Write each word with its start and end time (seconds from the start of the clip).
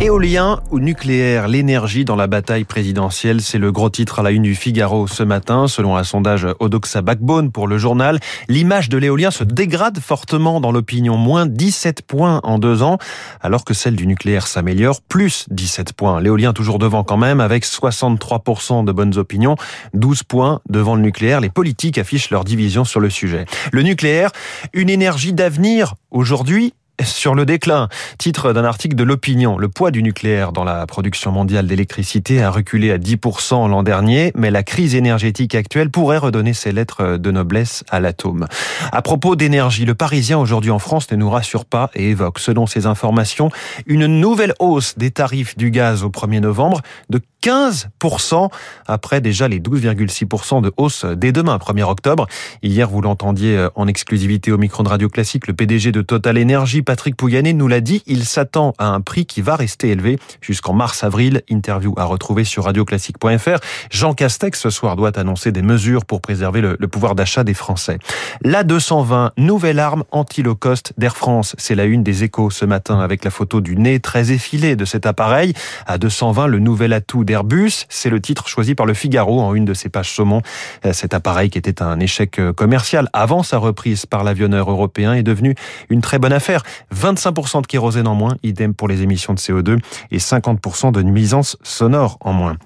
Éolien 0.00 0.60
ou 0.72 0.80
nucléaire, 0.80 1.46
l'énergie 1.46 2.04
dans 2.04 2.16
la 2.16 2.26
bataille 2.26 2.64
présidentielle, 2.64 3.40
c'est 3.40 3.58
le 3.58 3.70
gros 3.70 3.88
titre 3.88 4.18
à 4.18 4.22
la 4.24 4.32
une 4.32 4.42
du 4.42 4.56
Figaro 4.56 5.06
ce 5.06 5.22
matin. 5.22 5.68
Selon 5.68 5.96
un 5.96 6.02
sondage 6.02 6.48
Odoxa 6.58 7.02
Backbone 7.02 7.52
pour 7.52 7.68
le 7.68 7.78
journal, 7.78 8.18
l'image 8.48 8.88
de 8.88 8.98
l'éolien 8.98 9.30
se 9.30 9.44
dégrade 9.44 10.00
fortement 10.00 10.60
dans 10.60 10.72
l'opinion, 10.72 11.16
moins 11.16 11.46
17 11.46 12.02
points 12.02 12.40
en 12.42 12.58
deux 12.58 12.82
ans, 12.82 12.98
alors 13.42 13.64
que 13.64 13.74
celle 13.74 13.94
du 13.94 14.08
nucléaire 14.08 14.48
s'améliore, 14.48 15.02
plus 15.02 15.46
17 15.50 15.92
points. 15.92 16.20
L'éolien 16.20 16.52
toujours 16.52 16.80
devant 16.80 17.04
quand 17.04 17.18
même, 17.18 17.40
avec 17.40 17.64
63% 17.64 18.84
de 18.84 18.90
bonnes 18.90 19.16
opinions, 19.18 19.54
12 19.94 20.24
points 20.24 20.60
devant 20.68 20.96
le 20.96 21.02
nucléaire. 21.02 21.40
Les 21.40 21.50
politiques 21.50 21.96
affichent 21.96 22.30
leur 22.30 22.42
division 22.42 22.84
sur 22.84 22.98
le 22.98 23.08
sujet. 23.08 23.44
Le 23.70 23.82
nucléaire, 23.82 24.32
une 24.72 24.90
énergie 24.90 25.32
d'avenir 25.32 25.94
aujourd'hui 26.10 26.74
sur 27.04 27.34
le 27.34 27.46
déclin. 27.46 27.88
Titre 28.18 28.52
d'un 28.52 28.64
article 28.64 28.94
de 28.94 29.04
l'opinion. 29.04 29.58
Le 29.58 29.68
poids 29.68 29.90
du 29.90 30.02
nucléaire 30.02 30.52
dans 30.52 30.64
la 30.64 30.86
production 30.86 31.32
mondiale 31.32 31.66
d'électricité 31.66 32.42
a 32.42 32.50
reculé 32.50 32.90
à 32.90 32.98
10% 32.98 33.68
l'an 33.68 33.82
dernier, 33.82 34.32
mais 34.34 34.50
la 34.50 34.62
crise 34.62 34.94
énergétique 34.94 35.54
actuelle 35.54 35.90
pourrait 35.90 36.18
redonner 36.18 36.52
ses 36.52 36.72
lettres 36.72 37.16
de 37.16 37.30
noblesse 37.30 37.84
à 37.90 38.00
l'atome. 38.00 38.46
À 38.92 39.02
propos 39.02 39.36
d'énergie, 39.36 39.84
le 39.84 39.94
Parisien 39.94 40.38
aujourd'hui 40.38 40.70
en 40.70 40.78
France 40.78 41.10
ne 41.10 41.16
nous 41.16 41.30
rassure 41.30 41.64
pas 41.64 41.90
et 41.94 42.10
évoque, 42.10 42.38
selon 42.38 42.66
ses 42.66 42.86
informations, 42.86 43.50
une 43.86 44.06
nouvelle 44.06 44.54
hausse 44.58 44.96
des 44.96 45.10
tarifs 45.10 45.56
du 45.56 45.70
gaz 45.70 46.02
au 46.04 46.08
1er 46.08 46.40
novembre 46.40 46.80
de 47.10 47.20
15% 47.42 48.50
après 48.86 49.20
déjà 49.20 49.48
les 49.48 49.58
12,6% 49.58 50.62
de 50.62 50.72
hausse 50.76 51.04
dès 51.04 51.32
demain, 51.32 51.56
1er 51.56 51.82
octobre. 51.82 52.28
Hier, 52.62 52.88
vous 52.88 53.00
l'entendiez 53.00 53.66
en 53.74 53.88
exclusivité 53.88 54.52
au 54.52 54.58
micro 54.58 54.82
de 54.84 54.88
Radio 54.88 55.08
Classique, 55.08 55.48
le 55.48 55.54
PDG 55.54 55.90
de 55.90 56.02
Total 56.02 56.40
Energy, 56.40 56.82
Patrick 56.92 57.16
Pouyanné, 57.16 57.54
nous 57.54 57.68
l'a 57.68 57.80
dit, 57.80 58.02
il 58.06 58.26
s'attend 58.26 58.74
à 58.76 58.88
un 58.88 59.00
prix 59.00 59.24
qui 59.24 59.40
va 59.40 59.56
rester 59.56 59.88
élevé 59.88 60.18
jusqu'en 60.42 60.74
mars-avril. 60.74 61.40
Interview 61.48 61.94
à 61.96 62.04
retrouver 62.04 62.44
sur 62.44 62.64
radioclassique.fr. 62.64 63.60
Jean 63.90 64.12
Castex, 64.12 64.60
ce 64.60 64.68
soir, 64.68 64.94
doit 64.94 65.18
annoncer 65.18 65.52
des 65.52 65.62
mesures 65.62 66.04
pour 66.04 66.20
préserver 66.20 66.60
le, 66.60 66.76
le 66.78 66.88
pouvoir 66.88 67.14
d'achat 67.14 67.44
des 67.44 67.54
Français. 67.54 67.98
La 68.42 68.62
220, 68.62 69.32
nouvelle 69.38 69.78
arme 69.78 70.04
anti-low 70.10 70.54
cost 70.54 70.92
d'Air 70.98 71.16
France. 71.16 71.56
C'est 71.56 71.74
la 71.74 71.86
une 71.86 72.02
des 72.02 72.24
échos 72.24 72.50
ce 72.50 72.66
matin 72.66 73.00
avec 73.00 73.24
la 73.24 73.30
photo 73.30 73.62
du 73.62 73.74
nez 73.74 73.98
très 73.98 74.30
effilé 74.30 74.76
de 74.76 74.84
cet 74.84 75.06
appareil. 75.06 75.54
À 75.86 75.96
220, 75.96 76.46
le 76.46 76.58
nouvel 76.58 76.92
atout 76.92 77.24
Airbus. 77.26 77.86
C'est 77.88 78.10
le 78.10 78.20
titre 78.20 78.48
choisi 78.48 78.74
par 78.74 78.84
le 78.84 78.92
Figaro 78.92 79.40
en 79.40 79.54
une 79.54 79.64
de 79.64 79.72
ses 79.72 79.88
pages 79.88 80.12
saumon. 80.12 80.42
Euh, 80.84 80.92
cet 80.92 81.14
appareil 81.14 81.48
qui 81.48 81.56
était 81.56 81.80
un 81.80 82.00
échec 82.00 82.38
euh, 82.38 82.52
commercial 82.52 83.08
avant 83.14 83.42
sa 83.42 83.56
reprise 83.56 84.04
par 84.04 84.24
l'avionneur 84.24 84.70
européen 84.70 85.14
est 85.14 85.22
devenu 85.22 85.54
une 85.88 86.02
très 86.02 86.18
bonne 86.18 86.34
affaire. 86.34 86.62
25% 86.94 87.62
de 87.62 87.66
kérosène 87.66 88.06
en 88.08 88.14
moins, 88.14 88.36
idem 88.42 88.74
pour 88.74 88.88
les 88.88 89.02
émissions 89.02 89.34
de 89.34 89.38
CO2 89.38 89.78
et 90.10 90.18
50% 90.18 90.92
de 90.92 91.02
nuisances 91.02 91.56
sonores 91.62 92.18
en 92.20 92.32
moins. 92.32 92.56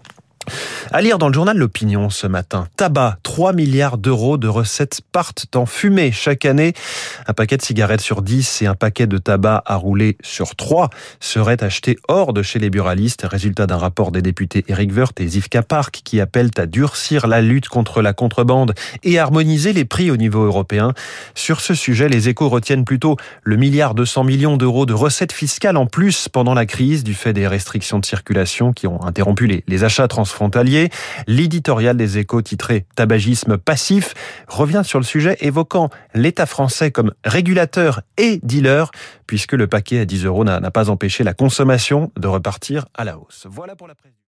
À 0.92 1.02
lire 1.02 1.18
dans 1.18 1.28
le 1.28 1.34
journal 1.34 1.56
L'Opinion 1.56 2.10
ce 2.10 2.26
matin. 2.26 2.68
Tabac, 2.76 3.18
3 3.22 3.52
milliards 3.52 3.98
d'euros 3.98 4.38
de 4.38 4.48
recettes 4.48 5.00
partent 5.12 5.54
en 5.56 5.66
fumée 5.66 6.12
chaque 6.12 6.44
année. 6.44 6.74
Un 7.26 7.32
paquet 7.32 7.56
de 7.56 7.62
cigarettes 7.62 8.00
sur 8.00 8.22
10 8.22 8.62
et 8.62 8.66
un 8.66 8.74
paquet 8.74 9.06
de 9.06 9.18
tabac 9.18 9.62
à 9.66 9.76
rouler 9.76 10.16
sur 10.22 10.56
3 10.56 10.90
seraient 11.20 11.62
achetés 11.62 11.98
hors 12.08 12.32
de 12.32 12.42
chez 12.42 12.58
les 12.58 12.70
buralistes. 12.70 13.26
Résultat 13.28 13.66
d'un 13.66 13.78
rapport 13.78 14.12
des 14.12 14.22
députés 14.22 14.64
Eric 14.68 14.92
Woerth 14.96 15.20
et 15.20 15.28
Zivka 15.28 15.62
Park 15.62 16.00
qui 16.04 16.20
appellent 16.20 16.50
à 16.56 16.66
durcir 16.66 17.26
la 17.26 17.40
lutte 17.40 17.68
contre 17.68 18.02
la 18.02 18.12
contrebande 18.12 18.74
et 19.02 19.18
harmoniser 19.18 19.72
les 19.72 19.84
prix 19.84 20.10
au 20.10 20.16
niveau 20.16 20.44
européen. 20.44 20.92
Sur 21.34 21.60
ce 21.60 21.74
sujet, 21.74 22.08
les 22.08 22.28
échos 22.28 22.48
retiennent 22.48 22.84
plutôt 22.84 23.16
le 23.42 23.56
milliard 23.56 23.94
200 23.94 24.24
millions 24.24 24.56
d'euros 24.56 24.86
de 24.86 24.94
recettes 24.94 25.32
fiscales 25.32 25.76
en 25.76 25.86
plus 25.86 26.28
pendant 26.28 26.54
la 26.54 26.66
crise 26.66 27.04
du 27.04 27.14
fait 27.14 27.32
des 27.32 27.46
restrictions 27.46 27.98
de 27.98 28.06
circulation 28.06 28.72
qui 28.72 28.86
ont 28.86 29.02
interrompu 29.02 29.46
les, 29.46 29.84
achats 29.84 30.08
L'éditorial 31.26 31.96
des 31.96 32.18
échos 32.18 32.42
titré 32.42 32.86
Tabagisme 32.94 33.58
passif 33.58 34.14
revient 34.48 34.82
sur 34.84 34.98
le 34.98 35.04
sujet 35.04 35.36
évoquant 35.40 35.90
l'État 36.14 36.46
français 36.46 36.90
comme 36.90 37.12
régulateur 37.24 38.02
et 38.16 38.40
dealer 38.42 38.90
puisque 39.26 39.52
le 39.52 39.66
paquet 39.66 40.00
à 40.00 40.04
10 40.04 40.24
euros 40.24 40.44
n'a 40.44 40.70
pas 40.70 40.90
empêché 40.90 41.24
la 41.24 41.34
consommation 41.34 42.10
de 42.18 42.28
repartir 42.28 42.86
à 42.94 43.04
la 43.04 43.18
hausse. 43.18 43.46